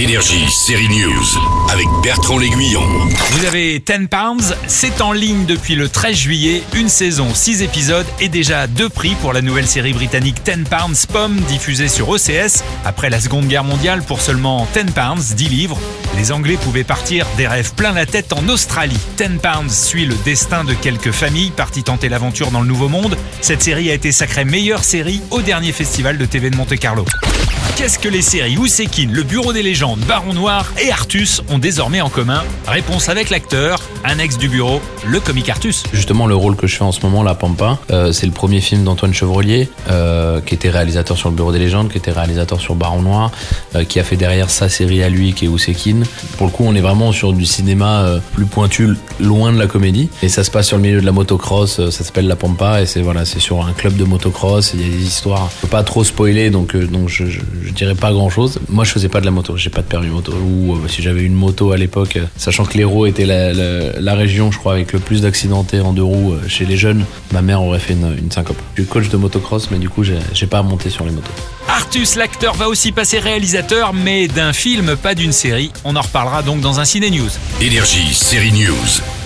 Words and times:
Énergie, 0.00 0.48
série 0.48 0.88
News, 0.88 1.24
avec 1.72 1.86
Bertrand 2.04 2.38
L'Aiguillon. 2.38 2.82
Vous 3.32 3.44
avez 3.44 3.80
10 3.80 4.06
Pounds, 4.08 4.54
c'est 4.68 5.00
en 5.00 5.12
ligne 5.12 5.44
depuis 5.44 5.74
le 5.74 5.88
13 5.88 6.16
juillet, 6.16 6.62
une 6.74 6.88
saison, 6.88 7.34
6 7.34 7.62
épisodes 7.62 8.06
et 8.20 8.28
déjà 8.28 8.68
deux 8.68 8.88
prix 8.88 9.16
pour 9.20 9.32
la 9.32 9.42
nouvelle 9.42 9.66
série 9.66 9.92
britannique 9.92 10.36
10 10.44 10.64
Pounds 10.70 11.06
Pomme 11.06 11.36
diffusée 11.48 11.88
sur 11.88 12.08
OCS 12.08 12.62
après 12.84 13.10
la 13.10 13.20
Seconde 13.20 13.48
Guerre 13.48 13.64
mondiale 13.64 14.02
pour 14.02 14.20
seulement 14.20 14.68
10 14.72 14.92
Pounds, 14.92 15.34
10 15.34 15.48
livres. 15.48 15.78
Les 16.16 16.30
Anglais 16.30 16.58
pouvaient 16.62 16.84
partir 16.84 17.26
des 17.36 17.48
rêves 17.48 17.74
plein 17.74 17.92
la 17.92 18.06
tête 18.06 18.32
en 18.32 18.48
Australie. 18.48 18.96
10 19.16 19.40
Pounds 19.42 19.72
suit 19.72 20.06
le 20.06 20.14
destin 20.24 20.62
de 20.62 20.74
quelques 20.74 21.12
familles 21.12 21.50
parties 21.50 21.82
tenter 21.82 22.08
l'aventure 22.08 22.50
dans 22.50 22.60
le 22.60 22.68
Nouveau 22.68 22.88
Monde. 22.88 23.16
Cette 23.40 23.62
série 23.62 23.90
a 23.90 23.94
été 23.94 24.12
sacrée 24.12 24.44
meilleure 24.44 24.84
série 24.84 25.22
au 25.30 25.42
dernier 25.42 25.72
festival 25.72 26.18
de 26.18 26.24
TV 26.24 26.50
de 26.50 26.56
Monte-Carlo. 26.56 27.04
Qu'est-ce 27.78 28.00
que 28.00 28.08
les 28.08 28.22
séries 28.22 28.58
Ousekine, 28.58 29.12
Le 29.12 29.22
Bureau 29.22 29.52
des 29.52 29.62
légendes, 29.62 30.00
Baron 30.00 30.34
Noir 30.34 30.72
et 30.82 30.90
Artus 30.90 31.42
ont 31.48 31.58
désormais 31.58 32.00
en 32.00 32.08
commun 32.08 32.42
Réponse 32.66 33.08
avec 33.08 33.30
l'acteur, 33.30 33.80
annexe 34.02 34.36
du 34.36 34.48
bureau, 34.48 34.80
le 35.06 35.20
comique 35.20 35.48
Artus. 35.48 35.84
Justement, 35.92 36.26
le 36.26 36.34
rôle 36.34 36.56
que 36.56 36.66
je 36.66 36.74
fais 36.74 36.82
en 36.82 36.90
ce 36.90 37.00
moment, 37.02 37.22
La 37.22 37.36
Pampa, 37.36 37.78
euh, 37.92 38.10
c'est 38.10 38.26
le 38.26 38.32
premier 38.32 38.60
film 38.60 38.82
d'Antoine 38.82 39.14
Chevrolier, 39.14 39.68
euh, 39.90 40.40
qui 40.40 40.54
était 40.54 40.70
réalisateur 40.70 41.16
sur 41.16 41.30
Le 41.30 41.36
Bureau 41.36 41.52
des 41.52 41.60
légendes, 41.60 41.88
qui 41.88 41.98
était 41.98 42.10
réalisateur 42.10 42.60
sur 42.60 42.74
Baron 42.74 43.02
Noir, 43.02 43.30
euh, 43.76 43.84
qui 43.84 44.00
a 44.00 44.04
fait 44.04 44.16
derrière 44.16 44.50
sa 44.50 44.68
série 44.68 45.04
à 45.04 45.08
lui, 45.08 45.32
qui 45.32 45.44
est 45.44 45.48
Ousekine. 45.48 46.04
Pour 46.36 46.46
le 46.46 46.52
coup, 46.52 46.64
on 46.66 46.74
est 46.74 46.80
vraiment 46.80 47.12
sur 47.12 47.32
du 47.32 47.46
cinéma 47.46 48.18
plus 48.34 48.46
pointu, 48.46 48.88
loin 49.20 49.52
de 49.52 49.58
la 49.58 49.68
comédie. 49.68 50.10
Et 50.24 50.28
ça 50.28 50.42
se 50.42 50.50
passe 50.50 50.66
sur 50.66 50.78
le 50.78 50.82
milieu 50.82 51.00
de 51.00 51.06
la 51.06 51.12
motocross, 51.12 51.76
ça 51.76 52.04
s'appelle 52.04 52.26
La 52.26 52.36
Pampa, 52.36 52.82
et 52.82 52.86
c'est 52.86 53.04
sur 53.38 53.64
un 53.64 53.72
club 53.72 53.96
de 53.96 54.04
motocross, 54.04 54.72
il 54.74 54.80
y 54.80 54.84
a 54.84 54.88
des 54.88 55.04
histoires. 55.04 55.48
Je 55.54 55.60
peux 55.60 55.68
pas 55.68 55.84
trop 55.84 56.02
spoiler, 56.02 56.50
donc, 56.50 56.76
je, 57.06 57.37
je 57.64 57.70
dirais 57.72 57.94
pas 57.94 58.12
grand 58.12 58.30
chose. 58.30 58.58
Moi, 58.68 58.84
je 58.84 58.90
faisais 58.90 59.08
pas 59.08 59.20
de 59.20 59.24
la 59.24 59.30
moto, 59.30 59.56
j'ai 59.56 59.70
pas 59.70 59.82
de 59.82 59.86
permis 59.86 60.08
moto. 60.08 60.32
Ou 60.32 60.74
euh, 60.74 60.88
si 60.88 61.02
j'avais 61.02 61.22
une 61.22 61.34
moto 61.34 61.72
à 61.72 61.76
l'époque, 61.76 62.16
euh, 62.16 62.24
sachant 62.36 62.64
que 62.64 62.76
l'Hérault 62.76 63.06
était 63.06 63.26
la, 63.26 63.52
la, 63.52 64.00
la 64.00 64.14
région, 64.14 64.50
je 64.50 64.58
crois, 64.58 64.72
avec 64.74 64.92
le 64.92 64.98
plus 64.98 65.22
d'accidentés 65.22 65.80
en 65.80 65.92
deux 65.92 66.02
roues 66.02 66.32
euh, 66.34 66.48
chez 66.48 66.64
les 66.64 66.76
jeunes, 66.76 67.04
ma 67.32 67.42
mère 67.42 67.62
aurait 67.62 67.78
fait 67.78 67.94
une, 67.94 68.16
une 68.18 68.30
syncope. 68.30 68.58
Je 68.74 68.82
suis 68.82 68.90
coach 68.90 69.08
de 69.08 69.16
motocross, 69.16 69.70
mais 69.70 69.78
du 69.78 69.88
coup, 69.88 70.04
j'ai 70.04 70.18
j'ai 70.32 70.46
pas 70.46 70.58
à 70.58 70.62
monter 70.62 70.90
sur 70.90 71.04
les 71.04 71.12
motos. 71.12 71.30
Artus, 71.68 72.16
l'acteur, 72.16 72.54
va 72.54 72.68
aussi 72.68 72.92
passer 72.92 73.18
réalisateur, 73.18 73.92
mais 73.92 74.28
d'un 74.28 74.52
film, 74.52 74.96
pas 74.96 75.14
d'une 75.14 75.32
série. 75.32 75.70
On 75.84 75.96
en 75.96 76.00
reparlera 76.00 76.42
donc 76.42 76.60
dans 76.60 76.80
un 76.80 76.84
Ciné 76.84 77.10
News. 77.10 77.30
Énergie, 77.60 78.14
série 78.14 78.52
News. 78.52 79.17